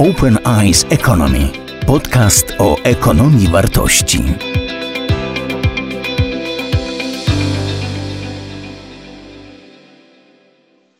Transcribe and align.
Open 0.00 0.38
Eyes 0.60 0.86
Economy. 0.90 1.48
Podcast 1.86 2.54
o 2.58 2.76
ekonomii 2.84 3.48
wartości. 3.48 4.18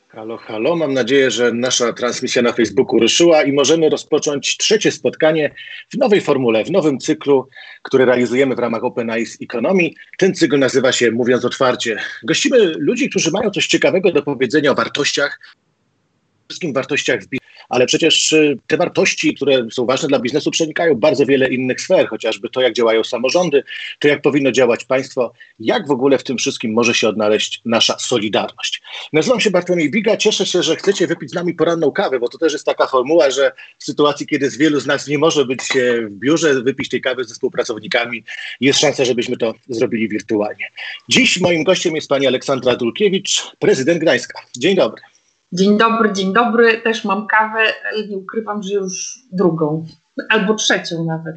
Halo, 0.08 0.36
halo. 0.36 0.76
Mam 0.76 0.94
nadzieję, 0.94 1.30
że 1.30 1.52
nasza 1.52 1.92
transmisja 1.92 2.42
na 2.42 2.52
Facebooku 2.52 3.00
ruszyła 3.00 3.42
i 3.42 3.52
możemy 3.52 3.88
rozpocząć 3.88 4.56
trzecie 4.56 4.92
spotkanie 4.92 5.54
w 5.92 5.98
nowej 5.98 6.20
formule, 6.20 6.64
w 6.64 6.70
nowym 6.70 6.98
cyklu, 6.98 7.48
który 7.82 8.04
realizujemy 8.04 8.54
w 8.54 8.58
ramach 8.58 8.84
Open 8.84 9.10
Eyes 9.10 9.38
Economy. 9.42 9.90
Ten 10.18 10.34
cykl 10.34 10.58
nazywa 10.58 10.92
się 10.92 11.10
Mówiąc 11.10 11.44
Otwarcie. 11.44 11.96
Gościmy 12.22 12.58
ludzi, 12.78 13.10
którzy 13.10 13.30
mają 13.30 13.50
coś 13.50 13.66
ciekawego 13.66 14.12
do 14.12 14.22
powiedzenia 14.22 14.70
o 14.70 14.74
wartościach, 14.74 15.40
wszystkim 16.48 16.72
wartościach 16.72 17.20
w 17.20 17.26
biznesie 17.26 17.49
ale 17.70 17.86
przecież 17.86 18.32
y, 18.32 18.58
te 18.66 18.76
wartości, 18.76 19.34
które 19.34 19.66
są 19.70 19.86
ważne 19.86 20.08
dla 20.08 20.18
biznesu, 20.18 20.50
przenikają 20.50 20.94
bardzo 20.94 21.26
wiele 21.26 21.48
innych 21.48 21.80
sfer, 21.80 22.08
chociażby 22.08 22.48
to, 22.48 22.60
jak 22.60 22.72
działają 22.72 23.04
samorządy, 23.04 23.62
to 23.98 24.08
jak 24.08 24.22
powinno 24.22 24.52
działać 24.52 24.84
państwo, 24.84 25.32
jak 25.58 25.88
w 25.88 25.90
ogóle 25.90 26.18
w 26.18 26.24
tym 26.24 26.38
wszystkim 26.38 26.72
może 26.72 26.94
się 26.94 27.08
odnaleźć 27.08 27.60
nasza 27.64 27.98
solidarność. 27.98 28.82
Nazywam 29.12 29.40
się 29.40 29.50
Bartłomiej 29.50 29.90
Biga, 29.90 30.16
cieszę 30.16 30.46
się, 30.46 30.62
że 30.62 30.76
chcecie 30.76 31.06
wypić 31.06 31.30
z 31.30 31.34
nami 31.34 31.54
poranną 31.54 31.92
kawę, 31.92 32.20
bo 32.20 32.28
to 32.28 32.38
też 32.38 32.52
jest 32.52 32.66
taka 32.66 32.86
formuła, 32.86 33.30
że 33.30 33.52
w 33.78 33.84
sytuacji, 33.84 34.26
kiedy 34.26 34.50
z 34.50 34.56
wielu 34.56 34.80
z 34.80 34.86
nas 34.86 35.06
nie 35.06 35.18
może 35.18 35.44
być 35.44 35.60
w 36.08 36.10
biurze, 36.10 36.62
wypić 36.62 36.88
tej 36.88 37.00
kawy 37.00 37.24
ze 37.24 37.34
współpracownikami, 37.34 38.24
jest 38.60 38.80
szansa, 38.80 39.04
żebyśmy 39.04 39.36
to 39.36 39.54
zrobili 39.68 40.08
wirtualnie. 40.08 40.70
Dziś 41.08 41.40
moim 41.40 41.64
gościem 41.64 41.94
jest 41.94 42.08
pani 42.08 42.26
Aleksandra 42.26 42.76
Dulkiewicz, 42.76 43.42
prezydent 43.58 44.00
Gdańska. 44.00 44.40
Dzień 44.56 44.76
dobry. 44.76 45.02
Dzień 45.52 45.78
dobry, 45.78 46.12
dzień 46.12 46.32
dobry. 46.32 46.80
Też 46.80 47.04
mam 47.04 47.26
kawę, 47.26 47.72
nie 48.08 48.16
ukrywam, 48.16 48.62
że 48.62 48.74
już 48.74 49.18
drugą. 49.32 49.86
Albo 50.28 50.54
trzecią 50.54 51.04
nawet. 51.04 51.36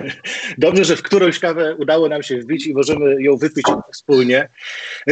Dobrze, 0.58 0.84
że 0.84 0.96
w 0.96 1.02
którąś 1.02 1.38
kawę 1.38 1.76
udało 1.76 2.08
nam 2.08 2.22
się 2.22 2.38
wbić 2.38 2.66
i 2.66 2.74
możemy 2.74 3.22
ją 3.22 3.36
wypić 3.36 3.66
wspólnie. 3.92 4.48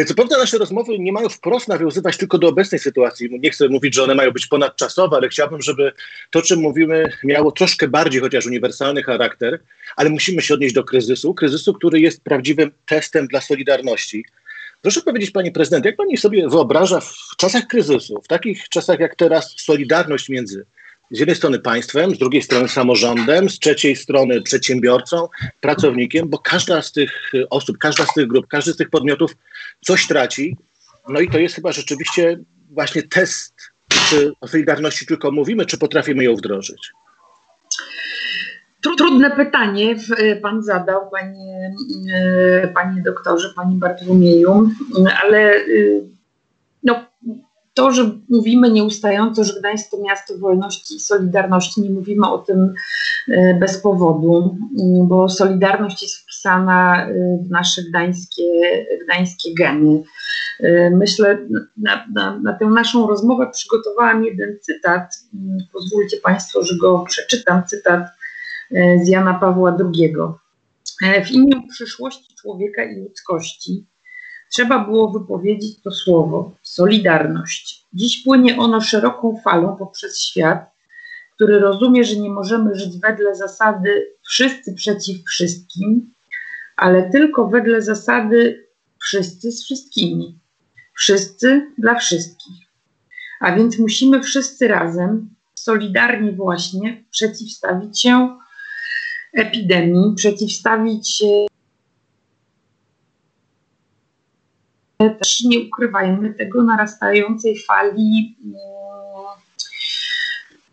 Co 0.07 0.15
prawda 0.15 0.39
nasze 0.39 0.59
rozmowy 0.59 0.99
nie 0.99 1.13
mają 1.13 1.29
wprost 1.29 1.69
nawiązywać 1.69 2.17
tylko 2.17 2.39
do 2.39 2.49
obecnej 2.49 2.79
sytuacji. 2.79 3.41
Nie 3.41 3.51
chcę 3.51 3.69
mówić, 3.69 3.95
że 3.95 4.03
one 4.03 4.15
mają 4.15 4.31
być 4.31 4.47
ponadczasowe, 4.47 5.17
ale 5.17 5.29
chciałbym, 5.29 5.63
żeby 5.63 5.93
to, 6.31 6.43
czym 6.43 6.61
mówimy, 6.61 7.13
miało 7.25 7.53
troszkę 7.53 7.89
bardziej 7.89 8.21
chociaż 8.21 8.47
uniwersalny 8.47 9.03
charakter, 9.03 9.61
ale 9.97 10.11
musimy 10.11 10.43
się 10.43 10.55
odnieść 10.55 10.75
do 10.75 10.85
kryzysu. 10.85 11.35
Kryzysu, 11.35 11.75
który 11.75 12.01
jest 12.01 12.25
prawdziwym 12.25 12.71
testem 12.87 13.27
dla 13.27 13.41
Solidarności 13.41 14.25
Proszę 14.83 15.01
powiedzieć, 15.01 15.31
pani 15.31 15.53
prezydent, 15.53 15.85
jak 15.85 15.97
pani 15.97 16.17
sobie 16.17 16.49
wyobraża 16.49 17.01
w 17.01 17.37
czasach 17.37 17.67
kryzysu, 17.67 18.23
w 18.25 18.29
takich 18.29 18.69
czasach 18.69 19.01
jak 19.01 19.17
teraz, 19.17 19.55
solidarność 19.59 20.29
między 20.29 20.67
z 21.11 21.19
jednej 21.19 21.37
strony 21.37 21.59
państwem, 21.59 22.15
z 22.15 22.19
drugiej 22.19 22.43
strony 22.43 22.69
samorządem, 22.69 23.51
z 23.51 23.59
trzeciej 23.59 23.97
strony 23.97 24.43
przedsiębiorcą, 24.43 25.29
pracownikiem, 25.61 26.29
bo 26.29 26.39
każda 26.39 26.83
z 26.83 26.93
tych 26.93 27.33
osób, 27.51 27.79
każda 27.79 28.07
z 28.07 28.15
tych 28.15 28.27
grup, 28.27 28.47
każdy 28.47 28.73
z 28.73 28.77
tych 28.77 28.91
podmiotów 28.91 29.37
coś 29.81 30.07
traci. 30.07 30.57
No 31.09 31.21
i 31.21 31.31
to 31.31 31.39
jest 31.39 31.55
chyba 31.55 31.73
rzeczywiście 31.73 32.39
właśnie 32.71 33.03
test, 33.03 33.55
czy 34.11 34.33
o 34.41 34.49
solidarności 34.49 35.07
tylko 35.07 35.31
mówimy, 35.31 35.67
czy 35.67 35.79
potrafimy 35.79 36.25
ją 36.25 36.37
wdrożyć. 36.37 36.93
Trudne 38.83 39.31
pytanie 39.31 39.97
e, 40.19 40.37
pan 40.37 40.63
zadał, 40.63 41.11
panie, 41.11 41.75
e, 42.15 42.69
panie 42.69 43.03
doktorze, 43.03 43.49
panie 43.57 43.77
Bartłomieju, 43.77 44.71
ale 45.23 45.55
e, 45.55 45.63
no, 46.83 47.05
to, 47.75 47.93
że 47.93 48.11
mówimy 48.29 48.71
nieustająco, 48.71 49.45
że 49.45 49.61
Gdańsk 49.61 49.91
to 49.91 50.01
miasto 50.01 50.39
wolności 50.39 50.95
i 50.95 51.01
solidarności, 51.01 51.81
nie 51.81 51.91
mówimy 51.91 52.31
o 52.31 52.39
tym 52.39 52.75
bez 53.61 53.79
powodu, 53.79 54.57
bo 55.03 55.29
solidarność 55.29 56.03
jest 56.03 56.17
wpisana 56.17 57.09
w 57.47 57.51
nasze 57.51 57.83
gdańskie, 57.83 58.45
gdańskie 59.05 59.55
geny. 59.55 60.03
Myślę, 60.91 61.39
na, 61.77 62.07
na, 62.15 62.39
na 62.39 62.53
tę 62.53 62.67
naszą 62.67 63.07
rozmowę 63.07 63.51
przygotowałam 63.53 64.25
jeden 64.25 64.59
cytat. 64.61 65.15
Pozwólcie 65.73 66.17
Państwo, 66.17 66.63
że 66.63 66.75
go 66.77 67.05
przeczytam. 67.09 67.63
Cytat 67.67 68.03
z 69.03 69.09
Jana 69.09 69.35
Pawła 69.35 69.77
II. 69.81 70.15
E, 71.03 71.25
w 71.25 71.31
imię 71.31 71.63
przyszłości 71.71 72.35
człowieka 72.41 72.85
i 72.85 72.97
ludzkości 72.97 73.87
trzeba 74.53 74.85
było 74.85 75.11
wypowiedzieć 75.11 75.83
to 75.83 75.91
słowo 75.91 76.55
solidarność. 76.63 77.87
Dziś 77.93 78.25
płynie 78.25 78.59
ono 78.59 78.81
szeroką 78.81 79.41
falą 79.45 79.77
poprzez 79.77 80.21
świat, 80.21 80.71
który 81.35 81.59
rozumie, 81.59 82.05
że 82.05 82.17
nie 82.17 82.31
możemy 82.31 82.75
żyć 82.75 82.99
wedle 82.99 83.35
zasady 83.35 84.07
wszyscy 84.23 84.75
przeciw 84.75 85.25
wszystkim, 85.27 86.15
ale 86.77 87.11
tylko 87.11 87.49
wedle 87.49 87.83
zasady 87.83 88.67
wszyscy 89.03 89.53
z 89.53 89.65
wszystkimi. 89.65 90.39
Wszyscy 90.95 91.67
dla 91.79 91.95
wszystkich. 91.95 92.57
A 93.41 93.57
więc 93.57 93.79
musimy 93.79 94.23
wszyscy 94.23 94.69
razem, 94.69 95.35
solidarnie 95.55 96.33
właśnie, 96.33 97.05
przeciwstawić 97.11 98.03
się 98.03 98.39
epidemii, 99.33 100.15
przeciwstawić 100.17 101.23
też 105.11 105.45
nie 105.45 105.61
ukrywajmy 105.61 106.35
tego 106.35 106.63
narastającej 106.63 107.59
fali 107.59 108.37
mm, 108.45 108.55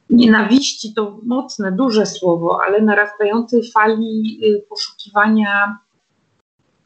nienawiści, 0.09 0.94
to 0.94 1.19
mocne, 1.24 1.72
duże 1.72 2.06
słowo, 2.06 2.59
ale 2.66 2.81
narastającej 2.81 3.72
fali 3.72 4.40
y, 4.44 4.66
poszukiwania 4.69 5.78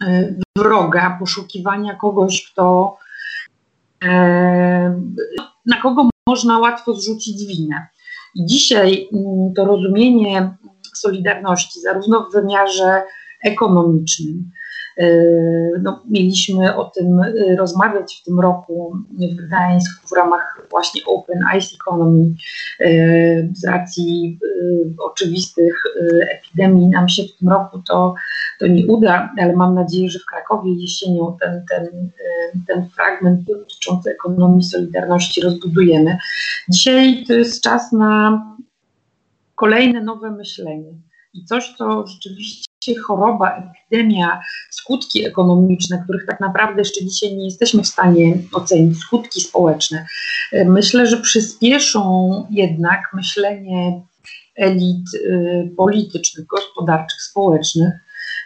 y, 0.03 0.35
wroga, 0.57 1.17
poszukiwania 1.19 1.95
kogoś, 1.95 2.51
kto 2.51 2.97
e, 4.03 4.09
na 5.65 5.81
kogo 5.81 6.09
można 6.27 6.59
łatwo 6.59 6.93
zrzucić 6.93 7.45
winę. 7.45 7.87
Dzisiaj 8.35 9.09
mm, 9.13 9.53
to 9.53 9.65
rozumienie 9.65 10.55
Solidarności, 11.03 11.81
zarówno 11.81 12.29
w 12.29 12.33
wymiarze 12.33 13.03
ekonomicznym. 13.43 14.51
E, 14.97 15.05
no, 15.81 16.03
mieliśmy 16.09 16.75
o 16.75 16.85
tym 16.85 17.19
e, 17.19 17.55
rozmawiać 17.55 18.19
w 18.21 18.23
tym 18.23 18.39
roku 18.39 18.97
w 19.11 19.35
Gdańsku 19.35 20.07
w 20.07 20.17
ramach 20.17 20.67
właśnie 20.71 21.01
Open 21.05 21.39
Ice 21.57 21.75
Economy. 21.75 22.33
E, 22.79 22.89
z 23.53 23.65
racji 23.65 24.39
oczywistych 25.11 25.83
epidemii 26.31 26.87
nam 26.87 27.09
się 27.09 27.23
w 27.23 27.37
tym 27.37 27.49
roku 27.49 27.81
to, 27.87 28.13
to 28.59 28.67
nie 28.67 28.87
uda, 28.87 29.31
ale 29.37 29.53
mam 29.53 29.75
nadzieję, 29.75 30.09
że 30.09 30.19
w 30.19 30.25
Krakowie 30.25 30.71
jesienią 30.73 31.37
ten, 31.41 31.65
ten, 31.69 32.09
ten 32.67 32.89
fragment 32.89 33.43
dotyczący 33.43 34.11
ekonomii 34.11 34.63
solidarności 34.63 35.41
rozbudujemy. 35.41 36.17
Dzisiaj 36.69 37.23
to 37.27 37.33
jest 37.33 37.63
czas 37.63 37.91
na 37.91 38.41
kolejne 39.55 40.01
nowe 40.01 40.31
myślenie. 40.31 40.93
I 41.33 41.45
coś, 41.45 41.73
co 41.77 42.07
rzeczywiście 42.07 42.99
choroba, 43.07 43.57
epidemia, 43.57 44.41
skutki 44.69 45.25
ekonomiczne, 45.25 46.01
których 46.03 46.25
tak 46.25 46.39
naprawdę 46.39 46.81
jeszcze 46.81 47.05
dzisiaj 47.05 47.37
nie 47.37 47.45
jesteśmy 47.45 47.83
w 47.83 47.87
stanie 47.87 48.37
ocenić, 48.51 48.97
skutki 48.97 49.41
społeczne, 49.41 50.05
myślę, 50.65 51.07
że 51.07 51.17
przyspieszą 51.17 52.45
jednak 52.49 53.01
myślenie 53.13 54.01
elit 54.55 55.13
y, 55.13 55.71
politycznych, 55.77 56.45
gospodarczych, 56.47 57.21
społecznych 57.21 57.93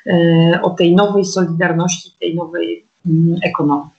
y, 0.07 0.62
o 0.62 0.69
tej 0.69 0.95
nowej 0.95 1.25
solidarności, 1.25 2.12
tej 2.19 2.35
nowej 2.35 2.85
y, 3.07 3.09
ekonomii. 3.44 3.97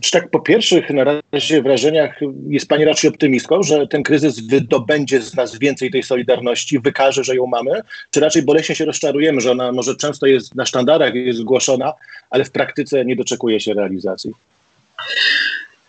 Czy 0.00 0.10
tak 0.10 0.30
po 0.30 0.40
pierwszych 0.40 0.90
na 0.90 1.04
razie 1.32 1.62
wrażeniach 1.62 2.20
jest 2.48 2.68
Pani 2.68 2.84
raczej 2.84 3.10
optymistką, 3.10 3.62
że 3.62 3.86
ten 3.86 4.02
kryzys 4.02 4.40
wydobędzie 4.40 5.22
z 5.22 5.34
nas 5.34 5.58
więcej 5.58 5.90
tej 5.90 6.02
solidarności, 6.02 6.80
wykaże, 6.80 7.24
że 7.24 7.36
ją 7.36 7.46
mamy? 7.46 7.80
Czy 8.10 8.20
raczej 8.20 8.42
boleśnie 8.42 8.74
się 8.74 8.84
rozczarujemy, 8.84 9.40
że 9.40 9.50
ona 9.50 9.72
może 9.72 9.96
często 9.96 10.26
jest 10.26 10.54
na 10.54 10.66
sztandarach, 10.66 11.14
jest 11.14 11.38
zgłoszona, 11.38 11.92
ale 12.30 12.44
w 12.44 12.50
praktyce 12.50 13.04
nie 13.04 13.16
doczekuje 13.16 13.60
się 13.60 13.74
realizacji? 13.74 14.32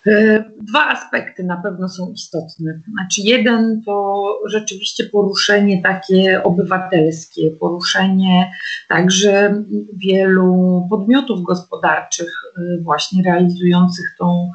E, 0.07 0.43
dwa 0.61 0.87
aspekty 0.87 1.43
na 1.43 1.57
pewno 1.57 1.89
są 1.89 2.11
istotne. 2.11 2.79
Znaczy, 2.93 3.21
jeden 3.21 3.81
to 3.85 4.25
rzeczywiście 4.45 5.03
poruszenie 5.03 5.81
takie 5.81 6.43
obywatelskie, 6.43 7.51
poruszenie 7.51 8.51
także 8.87 9.63
wielu 9.93 10.87
podmiotów 10.89 11.43
gospodarczych, 11.43 12.31
e, 12.57 12.81
właśnie 12.81 13.23
realizujących 13.23 14.15
tą 14.17 14.51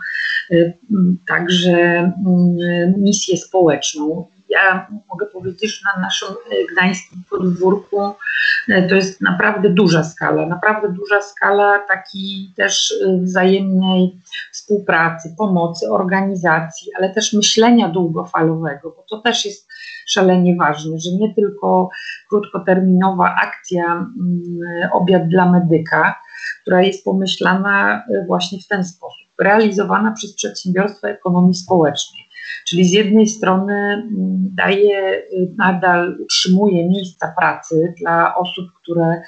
e, 0.51 0.73
także 1.29 2.13
misję 2.99 3.37
społeczną. 3.37 4.34
Ja 4.55 4.87
mogę 5.09 5.27
powiedzieć, 5.27 5.81
że 5.81 5.91
na 5.97 6.03
naszym 6.03 6.29
gdańskim 6.73 7.23
podwórku 7.31 8.15
to 8.89 8.95
jest 8.95 9.21
naprawdę 9.21 9.71
duża 9.71 10.05
skala, 10.05 10.47
naprawdę 10.47 10.89
duża 10.89 11.23
skala 11.23 11.79
takiej 11.79 12.53
też 12.57 12.95
wzajemnej 13.23 14.17
współpracy, 14.53 15.35
pomocy, 15.39 15.91
organizacji, 15.91 16.93
ale 16.99 17.11
też 17.11 17.33
myślenia 17.33 17.89
długofalowego, 17.89 18.91
bo 18.97 19.05
to 19.11 19.19
też 19.19 19.45
jest 19.45 19.69
szalenie 20.07 20.57
ważne, 20.57 20.99
że 20.99 21.11
nie 21.11 21.35
tylko 21.35 21.91
krótkoterminowa 22.29 23.35
akcja 23.43 23.85
mm, 23.85 24.91
obiad 24.93 25.29
dla 25.29 25.51
medyka, 25.51 26.15
która 26.63 26.83
jest 26.83 27.05
pomyślana 27.05 27.97
e, 27.97 28.27
właśnie 28.27 28.59
w 28.59 28.67
ten 28.67 28.85
sposób, 28.85 29.27
realizowana 29.41 30.13
przez 30.13 30.35
przedsiębiorstwa 30.35 31.09
ekonomii 31.09 31.55
społecznej. 31.55 32.24
Czyli 32.67 32.85
z 32.85 32.93
jednej 32.93 33.27
strony 33.27 33.75
mm, 33.75 34.49
daje, 34.55 34.99
e, 34.99 35.23
nadal 35.59 36.17
utrzymuje 36.23 36.89
miejsca 36.89 37.35
pracy 37.41 37.95
dla 38.01 38.35
osób, 38.37 38.65
które 38.83 39.05
e, 39.05 39.23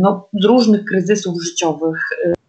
no, 0.00 0.28
z 0.32 0.44
różnych 0.44 0.84
kryzysów 0.84 1.42
życiowych 1.42 2.00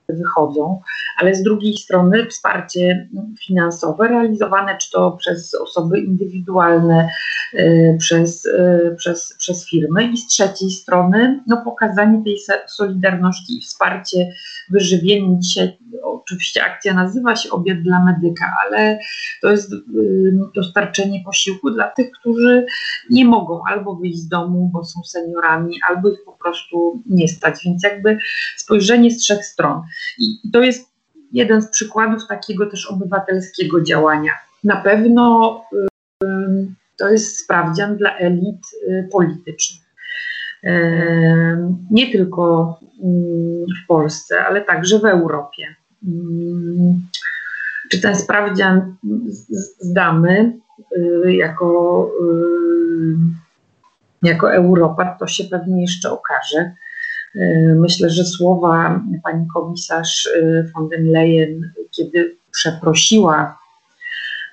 wychodzą, 0.09 0.81
ale 1.17 1.35
z 1.35 1.43
drugiej 1.43 1.77
strony 1.77 2.25
wsparcie 2.25 3.09
finansowe 3.45 4.07
realizowane 4.07 4.77
czy 4.77 4.91
to 4.91 5.11
przez 5.11 5.55
osoby 5.55 5.99
indywidualne, 5.99 7.09
y, 7.53 7.97
przez, 7.99 8.45
y, 8.45 8.95
przez, 8.97 9.35
przez 9.37 9.69
firmy 9.69 10.03
i 10.03 10.17
z 10.17 10.27
trzeciej 10.27 10.71
strony 10.71 11.43
no, 11.47 11.61
pokazanie 11.65 12.23
tej 12.23 12.37
solidarności 12.67 13.57
i 13.57 13.61
wsparcie 13.61 14.33
wyżywienie. 14.69 15.39
Dzisiaj 15.39 15.77
oczywiście 16.03 16.63
akcja 16.63 16.93
nazywa 16.93 17.35
się 17.35 17.49
Obiad 17.49 17.81
dla 17.81 18.05
medyka, 18.05 18.53
ale 18.65 18.99
to 19.41 19.51
jest 19.51 19.71
dostarczenie 20.55 21.23
posiłku 21.25 21.71
dla 21.71 21.87
tych, 21.87 22.11
którzy 22.11 22.65
nie 23.09 23.25
mogą 23.25 23.61
albo 23.69 23.95
wyjść 23.95 24.17
z 24.17 24.27
domu, 24.27 24.69
bo 24.73 24.83
są 24.83 25.03
seniorami, 25.03 25.75
albo 25.89 26.09
ich 26.09 26.23
po 26.25 26.31
prostu 26.31 27.03
nie 27.05 27.27
stać. 27.27 27.61
Więc 27.65 27.83
jakby 27.83 28.17
spojrzenie 28.57 29.11
z 29.11 29.17
trzech 29.17 29.45
stron. 29.45 29.81
I 30.17 30.49
to 30.53 30.61
jest 30.61 30.89
jeden 31.31 31.61
z 31.61 31.69
przykładów 31.69 32.27
takiego 32.27 32.65
też 32.65 32.85
obywatelskiego 32.85 33.81
działania. 33.81 34.31
Na 34.63 34.75
pewno 34.75 35.61
to 36.97 37.09
jest 37.09 37.39
sprawdzian 37.39 37.97
dla 37.97 38.17
elit 38.17 38.61
y, 38.87 39.09
politycznych. 39.11 39.85
Nie 41.91 42.11
tylko 42.11 42.73
w 43.83 43.87
Polsce, 43.87 44.45
ale 44.45 44.61
także 44.61 44.99
w 44.99 45.05
Europie. 45.05 45.75
Czy 47.91 48.01
ten 48.01 48.15
sprawdzian 48.15 48.95
zdamy 49.79 50.53
y, 50.97 51.35
jako, 51.35 52.11
y, 52.21 53.15
jako 54.23 54.53
Europa, 54.53 55.17
to 55.19 55.27
się 55.27 55.43
pewnie 55.43 55.81
jeszcze 55.81 56.11
okaże. 56.11 56.75
Myślę, 57.75 58.09
że 58.09 58.25
słowa 58.25 59.01
pani 59.23 59.47
komisarz 59.53 60.29
von 60.75 60.89
der 60.89 61.01
Leyen, 61.03 61.71
kiedy 61.91 62.37
przeprosiła 62.51 63.57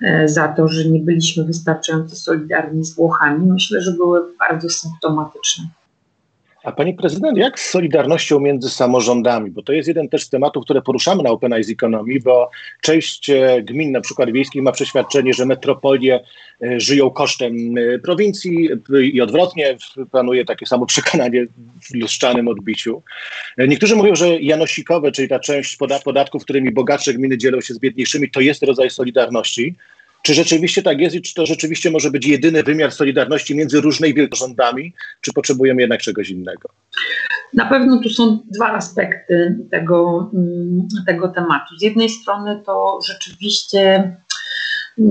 E, 0.03 0.27
za 0.27 0.47
to, 0.47 0.67
że 0.67 0.89
nie 0.89 0.99
byliśmy 0.99 1.43
wystarczająco 1.43 2.15
solidarni 2.15 2.85
z 2.85 2.95
Włochami, 2.95 3.51
myślę, 3.51 3.81
że 3.81 3.91
były 3.91 4.21
bardzo 4.39 4.69
symptomatyczne. 4.69 5.65
A 6.63 6.71
pani 6.71 6.93
prezydent, 6.93 7.37
jak 7.37 7.59
z 7.59 7.69
solidarnością 7.69 8.39
między 8.39 8.69
samorządami? 8.69 9.51
Bo 9.51 9.61
to 9.61 9.73
jest 9.73 9.87
jeden 9.87 10.09
też 10.09 10.23
z 10.23 10.29
tematów, 10.29 10.63
które 10.63 10.81
poruszamy 10.81 11.23
na 11.23 11.29
Open 11.29 11.53
Eyes 11.53 11.69
Economy, 11.69 12.19
bo 12.23 12.49
część 12.81 13.29
e, 13.29 13.61
gmin, 13.63 13.91
na 13.91 14.01
przykład 14.01 14.31
wiejskich, 14.31 14.61
ma 14.61 14.71
przeświadczenie, 14.71 15.33
że 15.33 15.45
metropolie 15.45 16.23
e, 16.63 16.79
żyją 16.79 17.09
kosztem 17.09 17.55
prowincji 18.03 18.69
i 19.13 19.21
odwrotnie 19.21 19.77
panuje 20.11 20.45
takie 20.45 20.65
samo 20.65 20.85
przekonanie 20.85 21.45
w 21.81 21.95
lustrzzanym 21.95 22.47
odbiciu. 22.47 23.01
Niektórzy 23.57 23.95
mówią, 23.95 24.15
że 24.15 24.39
janosikowe, 24.39 25.11
czyli 25.11 25.27
ta 25.27 25.39
część 25.39 25.77
podatków, 26.05 26.43
którymi 26.43 26.71
bogatsze 26.71 27.13
gminy 27.13 27.37
dzielą 27.37 27.61
się 27.61 27.73
z 27.73 27.79
biedniejszymi, 27.79 28.31
to 28.31 28.41
jest 28.41 28.63
rodzaj 28.63 28.89
solidarności. 28.89 29.75
Czy 30.23 30.33
rzeczywiście 30.33 30.81
tak 30.81 30.99
jest 30.99 31.15
i 31.15 31.21
czy 31.21 31.33
to 31.33 31.45
rzeczywiście 31.45 31.91
może 31.91 32.11
być 32.11 32.27
jedyny 32.27 32.63
wymiar 32.63 32.91
solidarności 32.91 33.55
między 33.55 33.81
różnymi 33.81 34.27
rządami, 34.35 34.93
czy 35.21 35.33
potrzebujemy 35.33 35.81
jednak 35.81 36.01
czegoś 36.01 36.29
innego? 36.29 36.69
Na 37.53 37.65
pewno 37.65 37.99
tu 38.03 38.09
są 38.09 38.39
dwa 38.51 38.73
aspekty 38.73 39.59
tego, 39.71 40.29
mm, 40.33 40.87
tego 41.07 41.27
tematu. 41.27 41.77
Z 41.77 41.81
jednej 41.81 42.09
strony 42.09 42.61
to 42.65 42.99
rzeczywiście 43.07 44.13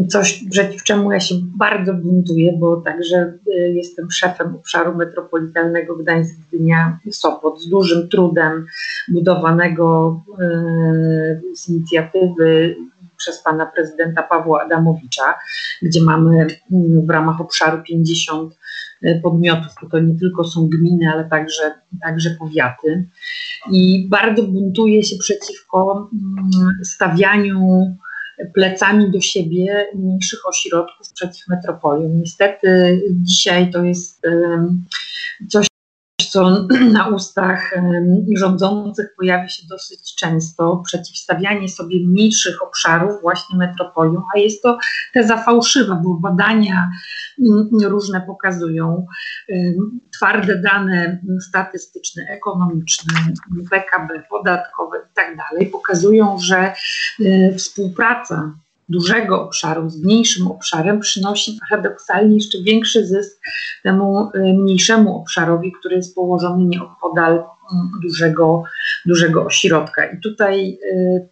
coś, 0.09 0.45
przeciw 0.51 0.83
czemu 0.83 1.13
ja 1.13 1.21
się 1.21 1.35
bardzo 1.59 1.95
buntuję, 1.95 2.53
bo 2.59 2.77
także 2.77 3.33
y, 3.49 3.73
jestem 3.75 4.11
szefem 4.11 4.55
obszaru 4.55 4.97
metropolitalnego 4.97 5.97
Gdańsk-Gdynia-Sopot 5.97 7.59
z 7.59 7.69
dużym 7.69 8.09
trudem 8.09 8.67
budowanego 9.09 10.21
y, 10.41 11.41
z 11.55 11.69
inicjatywy 11.69 12.77
przez 13.23 13.43
pana 13.43 13.67
prezydenta 13.67 14.23
Pawła 14.23 14.63
Adamowicza, 14.65 15.35
gdzie 15.83 16.03
mamy 16.03 16.47
mm, 16.73 17.07
w 17.07 17.11
ramach 17.11 17.41
obszaru 17.41 17.83
50 17.83 18.55
y, 19.05 19.21
podmiotów, 19.23 19.73
to 19.91 20.01
nie 20.01 20.19
tylko 20.19 20.45
są 20.45 20.69
gminy, 20.69 21.11
ale 21.13 21.25
także, 21.25 21.75
także 22.03 22.31
powiaty. 22.31 23.09
I 23.71 24.09
bardzo 24.11 24.43
buntuje 24.43 25.03
się 25.03 25.17
przeciwko 25.17 26.11
mm, 26.13 26.85
stawianiu 26.85 27.97
plecami 28.55 29.11
do 29.11 29.21
siebie 29.21 29.87
mniejszych 29.95 30.49
ośrodków 30.49 31.13
przeciw 31.13 31.49
metropoliom. 31.49 32.19
Niestety 32.21 33.03
dzisiaj 33.11 33.71
to 33.71 33.85
jest 33.85 34.23
coś, 35.49 35.67
co 36.33 36.67
na 36.99 37.09
ustach 37.09 37.75
rządzących 38.37 39.15
pojawia 39.19 39.49
się 39.49 39.63
dosyć 39.71 40.15
często, 40.15 40.83
przeciwstawianie 40.87 41.69
sobie 41.69 42.07
mniejszych 42.07 42.63
obszarów 42.63 43.21
właśnie 43.23 43.59
metropolium, 43.59 44.23
a 44.35 44.39
jest 44.39 44.63
to 44.63 44.79
teza 45.15 45.37
fałszywa, 45.37 45.95
bo 45.95 46.15
badania 46.15 46.91
mm, 47.41 47.69
różne 47.85 48.21
pokazują, 48.21 49.07
twarde 50.15 50.59
dane 50.59 51.21
statystyczne, 51.49 52.23
ekonomiczne, 52.29 53.13
PKB, 53.71 54.23
podatkowe 54.31 54.99
i 54.99 55.15
tak 55.15 55.37
pokazują, 55.73 56.39
że 56.39 56.75
y, 57.21 57.55
współpraca 57.59 58.55
dużego 58.89 59.43
obszaru 59.43 59.91
z 59.91 60.05
mniejszym 60.05 60.47
obszarem 60.47 61.01
przynosi 61.01 61.59
paradoksalnie 61.71 62.35
jeszcze 62.35 62.59
większy 62.59 63.07
zysk 63.07 63.41
temu 63.83 64.31
y, 64.35 64.39
mniejszemu 64.39 65.17
obszarowi, 65.17 65.73
który 65.73 65.97
jest 65.97 66.15
położony 66.15 66.65
nieopodal 66.65 67.33
mm, 67.33 67.91
dużego, 68.03 68.63
dużego 69.07 69.45
ośrodka. 69.45 70.07
I 70.07 70.21
tutaj 70.21 70.79
y, 70.93 71.29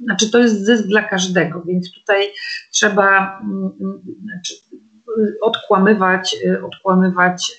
znaczy 0.00 0.30
to 0.30 0.38
jest 0.38 0.64
zysk 0.64 0.86
dla 0.86 1.02
każdego, 1.02 1.62
więc 1.62 1.92
tutaj 1.92 2.26
trzeba 2.72 3.40
mm, 3.42 3.70
mm, 3.80 4.02
znaczy, 4.24 4.54
odkłamywać, 5.42 6.36
odkłamywać 6.66 7.58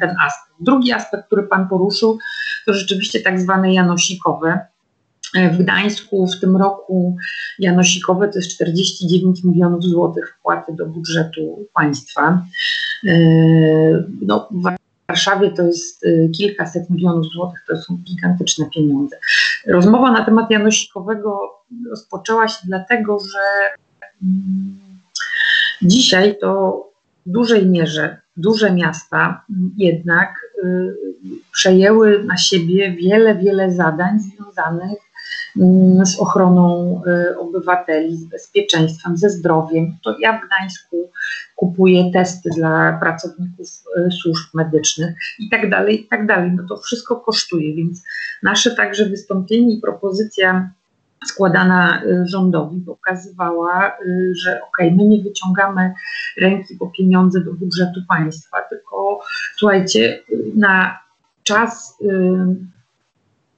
ten 0.00 0.10
aspekt. 0.10 0.56
Drugi 0.60 0.92
aspekt, 0.92 1.26
który 1.26 1.42
Pan 1.42 1.68
poruszył, 1.68 2.18
to 2.66 2.72
rzeczywiście 2.72 3.20
tak 3.20 3.40
zwane 3.40 3.74
janosikowe 3.74 4.66
w 5.52 5.58
Gdańsku 5.58 6.26
w 6.26 6.40
tym 6.40 6.56
roku 6.56 7.16
janosikowe 7.58 8.28
to 8.28 8.38
jest 8.38 8.50
49 8.50 9.44
milionów 9.44 9.84
złotych 9.84 10.36
wpłaty 10.38 10.72
do 10.72 10.86
budżetu 10.86 11.68
państwa. 11.74 12.42
E, 13.06 13.14
no, 14.22 14.48
w 14.50 14.76
Warszawie 15.08 15.50
to 15.50 15.62
jest 15.62 16.06
e, 16.06 16.28
kilkaset 16.28 16.90
milionów 16.90 17.26
złotych, 17.26 17.64
to 17.68 17.76
są 17.76 17.98
gigantyczne 18.04 18.66
pieniądze. 18.74 19.16
Rozmowa 19.66 20.12
na 20.12 20.24
temat 20.24 20.50
janosikowego 20.50 21.40
rozpoczęła 21.90 22.48
się 22.48 22.58
dlatego, 22.64 23.18
że 23.20 23.70
mm, 24.22 24.78
dzisiaj 25.82 26.38
to 26.40 26.82
w 27.26 27.30
dużej 27.30 27.66
mierze 27.66 28.20
duże 28.36 28.72
miasta 28.72 29.44
jednak 29.76 30.40
y, 30.64 30.94
przejęły 31.52 32.24
na 32.24 32.36
siebie 32.36 32.92
wiele, 32.92 33.34
wiele 33.34 33.72
zadań 33.72 34.20
związanych 34.20 34.98
Mm, 34.98 35.05
z 36.02 36.20
ochroną 36.20 37.02
y, 37.06 37.38
obywateli, 37.38 38.16
z 38.16 38.24
bezpieczeństwem, 38.24 39.16
ze 39.16 39.30
zdrowiem. 39.30 39.96
To 40.04 40.16
ja 40.18 40.40
w 40.40 40.46
Gdańsku 40.46 41.10
kupuję 41.56 42.12
testy 42.12 42.50
dla 42.56 42.98
pracowników 43.00 43.68
y, 43.98 44.10
służb 44.10 44.54
medycznych 44.54 45.14
i 45.38 45.48
tak 45.50 45.70
dalej, 45.70 46.04
i 46.04 46.08
tak 46.08 46.26
dalej. 46.26 46.52
No 46.52 46.62
to 46.68 46.76
wszystko 46.76 47.16
kosztuje, 47.16 47.74
więc 47.74 48.02
nasze 48.42 48.74
także 48.74 49.04
wystąpienie 49.04 49.74
i 49.74 49.80
propozycja 49.80 50.70
składana 51.26 52.02
y, 52.02 52.26
rządowi 52.26 52.80
pokazywała, 52.80 53.96
że 54.32 54.60
ok, 54.62 54.78
my 54.96 55.04
nie 55.04 55.22
wyciągamy 55.22 55.92
ręki 56.40 56.74
po 56.74 56.86
pieniądze 56.86 57.40
do 57.40 57.52
budżetu 57.52 58.00
państwa, 58.08 58.56
tylko 58.70 59.20
słuchajcie, 59.56 60.22
na 60.56 60.98
czas 61.42 61.98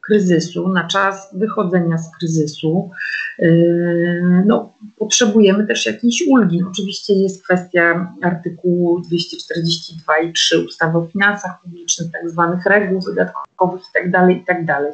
kryzysu, 0.08 0.68
na 0.68 0.86
czas 0.86 1.28
wychodzenia 1.32 1.98
z 1.98 2.16
kryzysu, 2.16 2.90
yy, 3.38 4.42
no, 4.46 4.74
potrzebujemy 4.98 5.66
też 5.66 5.86
jakiejś 5.86 6.24
ulgi. 6.28 6.62
Oczywiście 6.70 7.14
jest 7.14 7.44
kwestia 7.44 8.12
artykułu 8.22 9.00
242 9.00 10.18
i 10.18 10.32
3 10.32 10.64
ustawy 10.64 10.98
o 10.98 11.06
finansach 11.06 11.62
publicznych, 11.62 12.12
tak 12.12 12.30
zwanych 12.30 12.66
reguł 12.66 13.00
wydatkowych 13.00 13.82
itd. 13.94 14.12
Tak 14.12 14.30
itd. 14.30 14.66
Tak 14.66 14.84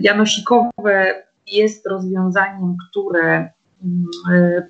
Janosikowe 0.00 1.22
jest 1.46 1.86
rozwiązaniem, 1.86 2.76
które 2.90 3.50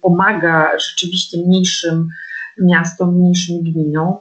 pomaga 0.03 0.79
rzeczywiście 0.79 1.39
mniejszym 1.39 2.09
miastom, 2.59 3.19
mniejszym 3.19 3.63
gminom, 3.63 4.15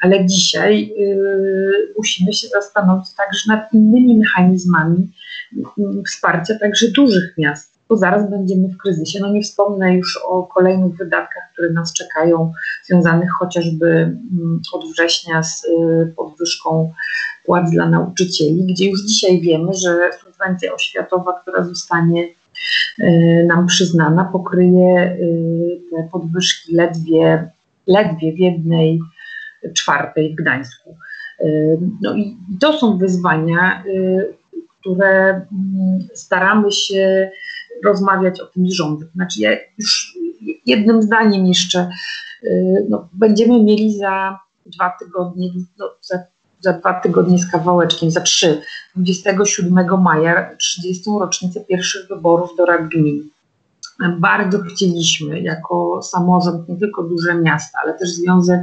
ale 0.00 0.26
dzisiaj 0.26 0.92
y, 1.00 1.94
musimy 1.98 2.32
się 2.32 2.48
zastanowić 2.48 3.14
także 3.14 3.40
nad 3.48 3.72
innymi 3.72 4.18
mechanizmami 4.18 5.12
y, 5.56 5.62
wsparcia 6.06 6.54
także 6.60 6.88
dużych 6.88 7.34
miast, 7.38 7.78
bo 7.88 7.96
zaraz 7.96 8.30
będziemy 8.30 8.68
w 8.68 8.76
kryzysie. 8.76 9.18
No 9.20 9.32
nie 9.32 9.42
wspomnę 9.42 9.94
już 9.94 10.20
o 10.24 10.42
kolejnych 10.42 10.96
wydatkach, 10.96 11.42
które 11.52 11.70
nas 11.70 11.92
czekają, 11.92 12.52
związanych 12.84 13.30
chociażby 13.38 13.86
mm, 13.86 14.60
od 14.72 14.92
września 14.92 15.42
z 15.42 15.64
y, 15.64 16.12
podwyżką 16.16 16.92
płac 17.44 17.70
dla 17.70 17.88
nauczycieli, 17.88 18.66
gdzie 18.66 18.90
już 18.90 19.02
dzisiaj 19.02 19.40
wiemy, 19.40 19.74
że 19.74 20.10
subwencja 20.24 20.74
oświatowa, 20.74 21.40
która 21.42 21.64
zostanie 21.64 22.28
nam 23.46 23.66
przyznana, 23.66 24.24
pokryje 24.24 25.18
te 25.90 26.08
podwyżki 26.12 26.74
ledwie, 26.74 27.50
ledwie 27.86 28.32
w 28.32 28.38
jednej 28.38 29.00
czwartej 29.72 30.32
w 30.32 30.36
Gdańsku. 30.36 30.96
No 32.02 32.14
i 32.16 32.36
to 32.60 32.78
są 32.78 32.98
wyzwania, 32.98 33.84
y, 33.86 34.34
które 34.80 35.28
mm, 35.28 36.08
staramy 36.14 36.72
się 36.72 37.30
rozmawiać 37.84 38.40
o 38.40 38.46
tym 38.46 38.68
z 38.68 38.72
rządem. 38.72 39.08
Znaczy 39.14 39.40
ja 39.40 39.50
już 39.78 40.18
jednym 40.66 41.02
zdaniem 41.02 41.46
jeszcze, 41.46 41.90
y, 42.44 42.86
no, 42.88 43.08
będziemy 43.12 43.62
mieli 43.62 43.98
za 43.98 44.38
dwa 44.66 44.96
tygodnie, 45.00 45.48
no, 45.78 45.90
za, 46.02 46.18
za 46.60 46.72
dwa 46.72 47.00
tygodnie 47.00 47.38
z 47.38 47.50
kawałeczkiem, 47.50 48.10
za 48.10 48.20
trzy, 48.20 48.62
27 48.96 50.02
maja 50.02 50.56
30. 50.56 51.10
rocznicę 51.20 51.60
pierwszych 51.60 52.08
wyborów 52.08 52.56
do 52.56 52.66
rad 52.66 52.88
gmin 52.88 53.30
bardzo 54.18 54.62
chcieliśmy 54.62 55.40
jako 55.40 56.02
samorząd, 56.02 56.68
nie 56.68 56.76
tylko 56.76 57.02
duże 57.02 57.34
miasta, 57.34 57.78
ale 57.82 57.98
też 57.98 58.08
Związek 58.08 58.62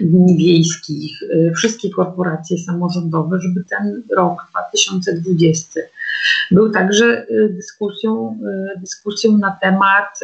Gmin 0.00 0.36
Wiejskich, 0.36 1.22
y, 1.22 1.52
wszystkie 1.56 1.90
korporacje 1.90 2.58
samorządowe, 2.58 3.40
żeby 3.40 3.64
ten 3.64 4.02
rok 4.16 4.46
2020 4.50 5.80
był 6.50 6.70
także 6.70 7.26
y, 7.30 7.48
dyskusją, 7.56 8.38
y, 8.76 8.80
dyskusją 8.80 9.38
na 9.38 9.58
temat 9.62 10.20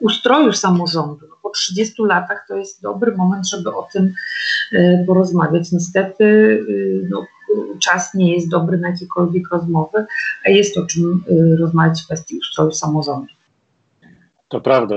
ustroju 0.00 0.52
samorządu. 0.52 1.26
No, 1.28 1.36
po 1.42 1.50
30 1.50 2.02
latach 2.02 2.44
to 2.48 2.56
jest 2.56 2.82
dobry 2.82 3.16
moment, 3.16 3.48
żeby 3.48 3.74
o 3.74 3.88
tym 3.92 4.12
porozmawiać. 5.06 5.72
Niestety 5.72 6.24
no, 7.10 7.26
czas 7.78 8.14
nie 8.14 8.34
jest 8.34 8.48
dobry 8.48 8.78
na 8.78 8.88
jakiekolwiek 8.88 9.44
rozmowy, 9.52 10.06
a 10.46 10.50
jest 10.50 10.78
o 10.78 10.86
czym 10.86 11.24
y, 11.30 11.56
rozmawiać 11.56 12.02
w 12.02 12.04
kwestii 12.04 12.38
ustroju 12.38 12.72
samorządu. 12.72 13.36
To 14.48 14.60
prawda. 14.60 14.96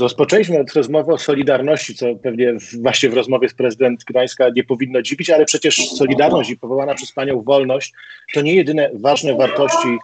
Rozpoczęliśmy 0.00 0.60
od 0.60 0.72
rozmowy 0.72 1.12
o 1.12 1.18
Solidarności, 1.18 1.94
co 1.94 2.06
pewnie 2.22 2.54
właśnie 2.80 3.10
w 3.10 3.14
rozmowie 3.14 3.48
z 3.48 3.54
prezydent 3.54 4.04
Gdańska 4.04 4.48
nie 4.56 4.64
powinno 4.64 5.02
dziwić, 5.02 5.30
ale 5.30 5.44
przecież 5.44 5.90
Solidarność 5.90 6.50
i 6.50 6.56
powołana 6.56 6.94
przez 6.94 7.12
panią 7.12 7.42
wolność 7.42 7.92
to 8.34 8.40
nie 8.40 8.54
jedyne 8.54 8.90
ważne 8.94 9.34
wartości 9.34 9.98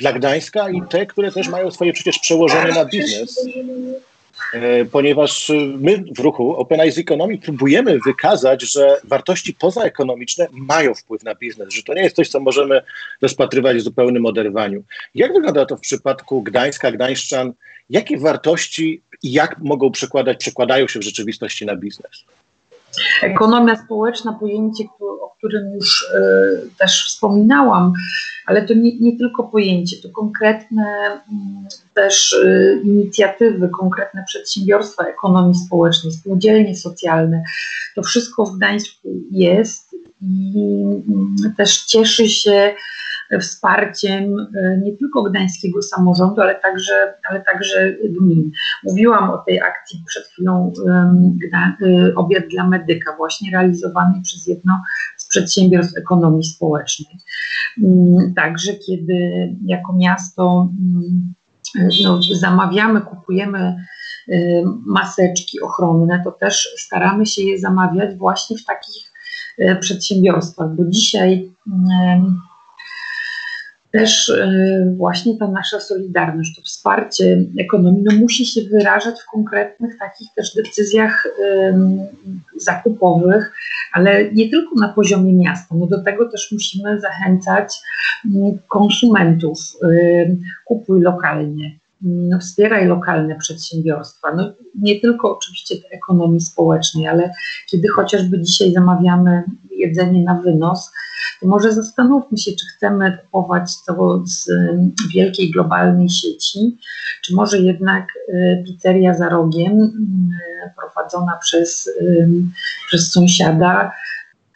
dla 0.00 0.12
Gdańska 0.12 0.70
i 0.70 0.82
te, 0.90 1.06
które 1.06 1.32
też 1.32 1.48
mają 1.48 1.70
swoje 1.70 1.92
przecież 1.92 2.18
przełożenie 2.18 2.72
na 2.72 2.84
biznes. 2.84 3.48
E, 4.62 4.84
ponieważ 4.84 5.52
my 5.78 6.04
w 6.16 6.18
ruchu 6.18 6.56
Open 6.56 6.80
Eyes 6.80 6.98
Economy 6.98 7.38
próbujemy 7.38 7.98
wykazać, 8.06 8.72
że 8.72 9.00
wartości 9.04 9.54
pozaekonomiczne 9.54 10.46
mają 10.52 10.94
wpływ 10.94 11.24
na 11.24 11.34
biznes, 11.34 11.74
że 11.74 11.82
to 11.82 11.94
nie 11.94 12.02
jest 12.02 12.16
coś, 12.16 12.28
co 12.28 12.40
możemy 12.40 12.82
rozpatrywać 13.22 13.76
w 13.76 13.80
zupełnym 13.80 14.26
oderwaniu. 14.26 14.82
Jak 15.14 15.32
wygląda 15.32 15.66
to 15.66 15.76
w 15.76 15.80
przypadku 15.80 16.42
Gdańska, 16.42 16.92
Gdańszczan? 16.92 17.52
Jakie 17.90 18.18
wartości 18.18 19.02
i 19.22 19.32
jak 19.32 19.58
mogą 19.58 19.90
przekładać, 19.90 20.38
przekładają 20.38 20.88
się 20.88 21.00
w 21.00 21.02
rzeczywistości 21.02 21.66
na 21.66 21.76
biznes? 21.76 22.24
Ekonomia 23.22 23.76
społeczna, 23.76 24.32
pojęcie, 24.40 24.84
którym 25.38 25.74
już 25.74 26.02
y, 26.02 26.70
też 26.78 27.06
wspominałam, 27.06 27.92
ale 28.46 28.62
to 28.62 28.74
nie, 28.74 28.98
nie, 28.98 29.18
tylko 29.18 29.44
pojęcie, 29.44 29.96
to 30.02 30.08
konkretne 30.08 30.84
mm, 31.06 31.66
też 31.94 32.32
y, 32.32 32.80
inicjatywy, 32.84 33.68
konkretne 33.68 34.24
przedsiębiorstwa 34.26 35.04
ekonomii 35.04 35.54
społecznej, 35.54 36.12
spółdzielnie 36.12 36.76
socjalne. 36.76 37.42
To 37.94 38.02
wszystko 38.02 38.44
w 38.46 38.56
Gdańsku 38.56 39.08
jest 39.30 39.94
i 40.22 40.52
y, 41.46 41.56
też 41.56 41.84
cieszy 41.84 42.28
się 42.28 42.74
wsparciem 43.40 44.46
e, 44.56 44.78
nie 44.82 44.96
tylko 44.96 45.22
gdańskiego 45.22 45.82
samorządu, 45.82 46.40
ale 46.40 46.54
także, 46.54 47.14
ale 47.30 47.40
także 47.40 47.96
gmin. 48.04 48.50
Mówiłam 48.84 49.30
o 49.30 49.38
tej 49.38 49.60
akcji 49.60 50.02
przed 50.06 50.24
chwilą 50.24 50.72
e, 50.88 52.14
Obiad 52.16 52.44
dla 52.50 52.66
Medyka, 52.66 53.16
właśnie 53.16 53.50
realizowanej 53.50 54.22
przez 54.22 54.46
jedno 54.46 54.80
z 55.16 55.28
przedsiębiorstw 55.28 55.98
ekonomii 55.98 56.44
społecznej. 56.44 57.18
Mm, 57.82 58.34
także 58.34 58.72
kiedy 58.74 59.48
jako 59.64 59.92
miasto 59.92 60.68
mm, 60.80 61.34
no, 62.04 62.20
zamawiamy, 62.34 63.00
kupujemy 63.00 63.58
e, 64.28 64.36
maseczki 64.86 65.60
ochronne, 65.60 66.20
to 66.24 66.32
też 66.32 66.74
staramy 66.78 67.26
się 67.26 67.42
je 67.42 67.58
zamawiać 67.58 68.16
właśnie 68.16 68.56
w 68.58 68.64
takich 68.64 69.12
przedsiębiorstwach, 69.80 70.74
bo 70.74 70.84
dzisiaj 70.84 71.50
też 73.98 74.28
e, 74.28 74.94
właśnie 74.96 75.38
ta 75.38 75.48
nasza 75.48 75.80
solidarność, 75.80 76.56
to 76.56 76.62
wsparcie 76.62 77.44
ekonomii 77.60 78.02
no 78.02 78.16
musi 78.16 78.46
się 78.46 78.60
wyrażać 78.62 79.20
w 79.20 79.30
konkretnych 79.30 79.98
takich 79.98 80.28
też 80.36 80.54
decyzjach 80.54 81.28
zakupowych, 82.56 83.52
ale 83.92 84.32
nie 84.32 84.50
tylko 84.50 84.74
na 84.74 84.88
poziomie 84.88 85.32
miasta. 85.32 85.74
No 85.74 85.86
do 85.86 86.02
tego 86.02 86.28
też 86.28 86.52
musimy 86.52 87.00
zachęcać 87.00 87.74
konsumentów. 88.68 89.58
Kupuj 90.64 91.00
lokalnie, 91.00 91.78
no, 92.02 92.38
wspieraj 92.38 92.86
lokalne 92.86 93.34
przedsiębiorstwa. 93.34 94.34
No, 94.34 94.52
nie 94.74 95.00
tylko 95.00 95.36
oczywiście 95.36 95.74
ekonomii 95.90 96.40
społecznej, 96.40 97.08
ale 97.08 97.32
kiedy 97.70 97.88
chociażby 97.88 98.40
dzisiaj 98.40 98.72
zamawiamy 98.72 99.42
jedzenie 99.76 100.24
na 100.24 100.34
wynos, 100.34 100.92
to 101.40 101.46
może 101.46 101.72
zastanówmy 101.72 102.38
się, 102.38 102.52
czy 102.52 102.66
chcemy 102.76 103.18
kupować 103.18 103.70
to 103.86 104.22
z 104.26 104.50
wielkiej 105.14 105.50
globalnej 105.50 106.08
sieci, 106.08 106.78
czy 107.24 107.34
może 107.34 107.58
jednak 107.58 108.08
y, 108.28 108.62
pizzeria 108.66 109.14
za 109.14 109.28
rogiem, 109.28 109.80
y, 109.82 109.90
prowadzona 110.80 111.38
przez, 111.42 111.90
przez 112.86 113.12
sąsiada, 113.12 113.92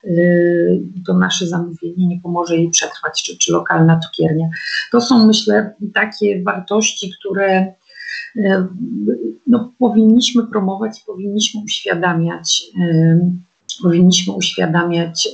y, 0.05 0.81
to 1.07 1.15
nasze 1.15 1.47
zamówienie 1.47 2.07
nie 2.07 2.21
pomoże 2.21 2.57
jej 2.57 2.71
przetrwać, 2.71 3.23
czy, 3.23 3.39
czy 3.39 3.53
lokalna 3.53 3.99
cukiernia. 3.99 4.49
To 4.93 5.01
są, 5.01 5.27
myślę, 5.27 5.75
takie 5.95 6.43
wartości, 6.43 7.13
które 7.19 7.73
no, 9.47 9.73
powinniśmy 9.79 10.47
promować, 10.47 11.03
powinniśmy 11.07 11.61
uświadamiać, 11.65 12.63
powinniśmy 13.83 14.33
uświadamiać 14.33 15.29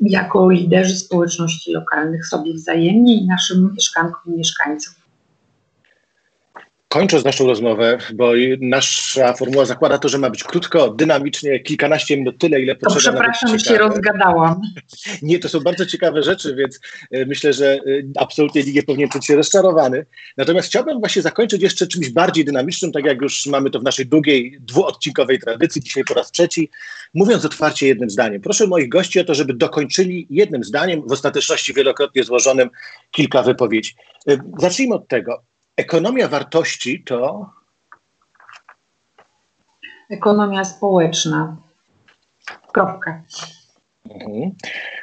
jako 0.00 0.50
liderzy 0.50 0.96
społeczności 0.96 1.72
lokalnych 1.72 2.26
sobie 2.26 2.54
wzajemnie 2.54 3.14
i 3.14 3.26
naszym 3.26 3.72
mieszkankom 3.74 4.34
i 4.34 4.36
mieszkańcom. 4.36 4.94
Kończąc 6.88 7.24
naszą 7.24 7.46
rozmowę, 7.46 7.98
bo 8.14 8.32
nasza 8.60 9.32
formuła 9.32 9.64
zakłada 9.64 9.98
to, 9.98 10.08
że 10.08 10.18
ma 10.18 10.30
być 10.30 10.44
krótko, 10.44 10.90
dynamicznie, 10.90 11.60
kilkanaście 11.60 12.16
minut, 12.16 12.38
tyle, 12.38 12.60
ile 12.60 12.74
potrzeba. 12.74 13.18
To 13.18 13.32
przepraszam, 13.32 13.58
się 13.58 13.78
rozgadałam. 13.78 14.60
Nie, 15.22 15.38
to 15.38 15.48
są 15.48 15.60
bardzo 15.60 15.86
ciekawe 15.86 16.22
rzeczy, 16.22 16.54
więc 16.54 16.80
e, 17.10 17.26
myślę, 17.26 17.52
że 17.52 17.74
e, 17.74 17.80
absolutnie 18.18 18.62
nikt 18.62 18.74
nie 18.74 18.82
powinien 18.82 19.08
czuć 19.08 19.26
się 19.26 19.36
rozczarowany. 19.36 20.06
Natomiast 20.36 20.68
chciałbym 20.68 21.00
właśnie 21.00 21.22
zakończyć 21.22 21.62
jeszcze 21.62 21.86
czymś 21.86 22.10
bardziej 22.10 22.44
dynamicznym, 22.44 22.92
tak 22.92 23.04
jak 23.04 23.20
już 23.20 23.46
mamy 23.46 23.70
to 23.70 23.80
w 23.80 23.82
naszej 23.82 24.06
długiej, 24.06 24.58
dwuodcinkowej 24.60 25.38
tradycji, 25.38 25.82
dzisiaj 25.82 26.04
po 26.04 26.14
raz 26.14 26.30
trzeci, 26.30 26.70
mówiąc 27.14 27.44
otwarcie 27.44 27.86
jednym 27.86 28.10
zdaniem. 28.10 28.40
Proszę 28.40 28.66
moich 28.66 28.88
gości 28.88 29.20
o 29.20 29.24
to, 29.24 29.34
żeby 29.34 29.54
dokończyli 29.54 30.26
jednym 30.30 30.64
zdaniem, 30.64 31.02
w 31.08 31.12
ostateczności 31.12 31.74
wielokrotnie 31.74 32.24
złożonym 32.24 32.70
kilka 33.10 33.42
wypowiedzi. 33.42 33.94
E, 34.28 34.38
zacznijmy 34.58 34.94
od 34.94 35.08
tego 35.08 35.47
Ekonomia 35.78 36.28
wartości 36.28 37.02
to. 37.04 37.50
Ekonomia 40.10 40.64
społeczna. 40.64 41.56
Kropka. 42.72 43.22
Mhm. 44.10 44.50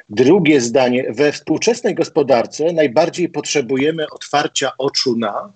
Drugie 0.10 0.62
zdanie. 0.62 1.13
We 1.13 1.32
współczesnej 1.32 1.96
gospodarce 1.96 2.74
najbardziej 2.74 3.29
potrzebujemy 3.29 4.05
otwarcia 4.10 4.72
oczu 4.77 5.17
na. 5.17 5.51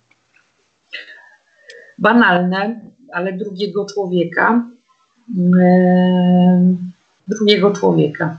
Banalne, 1.97 2.81
ale 3.13 3.33
drugiego 3.33 3.85
człowieka. 3.85 4.63
Yy, 5.37 6.75
drugiego 7.27 7.71
człowieka. 7.71 8.37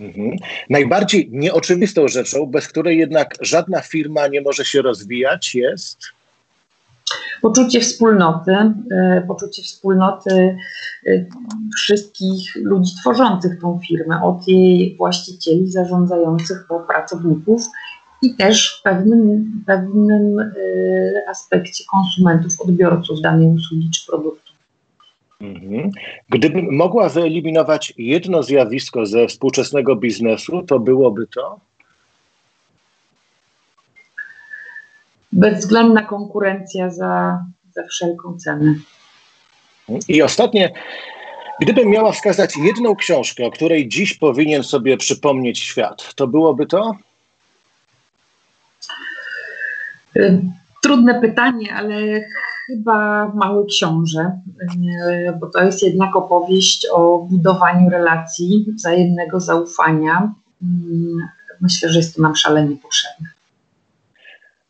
Mhm. 0.00 0.36
Najbardziej 0.70 1.28
nieoczywistą 1.32 2.08
rzeczą, 2.08 2.46
bez 2.46 2.68
której 2.68 2.98
jednak 2.98 3.34
żadna 3.40 3.80
firma 3.80 4.26
nie 4.26 4.40
może 4.40 4.64
się 4.64 4.82
rozwijać, 4.82 5.54
jest 5.54 5.98
poczucie 7.42 7.80
wspólnoty, 7.80 8.52
e, 8.90 9.24
poczucie 9.28 9.62
wspólnoty 9.62 10.56
e, 11.06 11.24
wszystkich 11.76 12.56
ludzi 12.56 12.92
tworzących 13.00 13.60
tą 13.60 13.80
firmę, 13.88 14.22
od 14.22 14.48
jej 14.48 14.96
właścicieli, 14.96 15.70
zarządzających 15.70 16.66
po 16.68 16.80
pracowników 16.80 17.62
i 18.22 18.34
też 18.34 18.78
w 18.78 18.82
pewnym, 18.82 19.62
pewnym 19.66 20.40
e, 20.40 20.52
aspekcie 21.28 21.84
konsumentów, 21.90 22.60
odbiorców 22.60 23.20
danej 23.20 23.48
usługi 23.48 23.90
czy 23.90 24.06
produktu. 24.06 24.45
Mhm. 25.40 25.90
Gdybym 26.28 26.76
mogła 26.76 27.08
wyeliminować 27.08 27.92
jedno 27.98 28.42
zjawisko 28.42 29.06
ze 29.06 29.26
współczesnego 29.26 29.96
biznesu, 29.96 30.62
to 30.62 30.78
byłoby 30.78 31.26
to? 31.26 31.60
bezwzględna 35.36 36.02
konkurencja 36.02 36.90
za, 36.90 37.44
za 37.74 37.86
wszelką 37.86 38.38
cenę. 38.38 38.74
I 40.08 40.22
ostatnie, 40.22 40.72
gdybym 41.60 41.88
miała 41.88 42.12
wskazać 42.12 42.56
jedną 42.56 42.96
książkę, 42.96 43.44
o 43.46 43.50
której 43.50 43.88
dziś 43.88 44.14
powinien 44.14 44.62
sobie 44.62 44.96
przypomnieć 44.96 45.58
świat, 45.58 46.14
to 46.14 46.26
byłoby 46.26 46.66
to? 46.66 46.96
Trudne 50.86 51.20
pytanie, 51.20 51.74
ale 51.74 51.96
chyba 52.66 53.28
Mały 53.34 53.66
Książę, 53.66 54.40
y, 55.28 55.32
bo 55.40 55.46
to 55.46 55.62
jest 55.62 55.82
jednak 55.82 56.16
opowieść 56.16 56.86
o 56.92 57.18
budowaniu 57.30 57.90
relacji, 57.90 58.66
wzajemnego 58.76 59.40
zaufania. 59.40 60.34
Y, 60.62 60.66
myślę, 61.60 61.88
że 61.88 61.98
jest 61.98 62.16
to 62.16 62.22
nam 62.22 62.36
szalenie 62.36 62.76
potrzebne. 62.76 63.26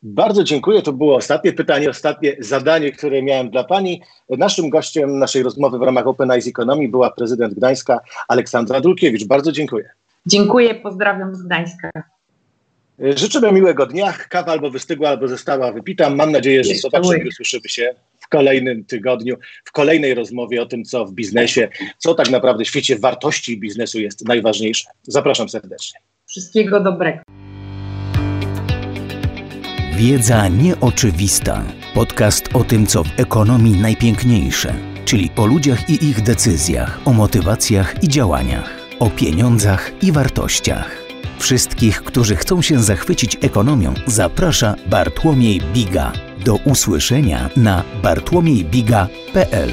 Bardzo 0.03 0.45
dziękuję. 0.45 0.83
To 0.83 0.93
było 0.93 1.17
ostatnie 1.17 1.53
pytanie, 1.53 1.91
ostatnie 1.91 2.37
zadanie, 2.39 2.93
które 2.93 3.23
miałem 3.23 3.51
dla 3.51 3.65
Pani. 3.65 4.03
Naszym 4.31 4.71
gościem 4.71 5.19
naszej 5.19 5.43
rozmowy 5.43 5.79
w 5.79 5.83
ramach 5.83 6.07
Open 6.07 6.31
Eyes 6.31 6.49
Economy 6.49 6.89
była 6.89 7.11
prezydent 7.11 7.55
Gdańska 7.55 8.01
Aleksandra 8.29 8.81
Dulkiewicz. 8.81 9.27
Bardzo 9.27 9.53
dziękuję. 9.53 9.91
Dziękuję, 10.27 10.75
pozdrawiam 10.75 11.35
z 11.35 11.43
Gdańska. 11.43 12.16
Życzymy 12.99 13.53
miłego 13.53 13.87
dnia. 13.87 14.13
Kawa 14.13 14.53
albo 14.53 14.71
wystygła, 14.71 15.09
albo 15.09 15.29
została 15.29 15.73
wypita. 15.73 16.11
Mam 16.11 16.33
nadzieję, 16.33 16.65
że 16.65 16.75
zobaczymy 16.75 17.19
i 17.19 17.29
usłyszymy 17.29 17.69
się 17.69 17.95
w 18.21 18.29
kolejnym 18.29 18.85
tygodniu, 18.85 19.37
w 19.65 19.73
kolejnej 19.73 20.15
rozmowie 20.15 20.63
o 20.63 20.67
tym, 20.67 20.85
co 20.85 21.07
w 21.07 21.13
biznesie, 21.13 21.69
co 21.99 22.15
tak 22.15 22.31
naprawdę 22.31 22.65
w 22.65 22.69
świecie 22.69 22.99
wartości 22.99 23.61
biznesu 23.61 24.01
jest 24.01 24.29
najważniejsze. 24.29 24.91
Zapraszam 25.03 25.49
serdecznie. 25.49 26.01
Wszystkiego 26.27 26.81
dobrego. 26.81 27.19
Wiedza 29.97 30.49
nieoczywista. 30.49 31.65
Podcast 31.95 32.49
o 32.55 32.65
tym, 32.65 32.87
co 32.87 33.05
w 33.05 33.21
ekonomii 33.21 33.81
najpiękniejsze, 33.81 34.75
czyli 35.05 35.31
o 35.37 35.47
ludziach 35.47 35.91
i 35.91 36.05
ich 36.05 36.23
decyzjach, 36.23 37.01
o 37.05 37.13
motywacjach 37.13 38.03
i 38.03 38.09
działaniach, 38.09 38.71
o 38.99 39.11
pieniądzach 39.11 39.93
i 40.03 40.13
wartościach. 40.13 41.06
Wszystkich, 41.39 42.03
którzy 42.03 42.37
chcą 42.37 42.63
się 42.63 42.83
zachwycić 42.83 43.37
ekonomią, 43.41 43.95
zaprasza 44.07 44.75
Bartłomiej 44.87 45.61
Biga. 45.75 46.13
Do 46.45 46.55
usłyszenia 46.57 47.51
na 47.57 47.83
bartłomiejbiga.pl. 48.03 49.71